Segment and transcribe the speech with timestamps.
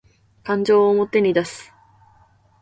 [0.43, 1.71] 感情を表に出す